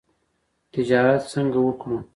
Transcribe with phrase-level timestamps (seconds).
[0.73, 1.97] تجارت څنګه وکړو؟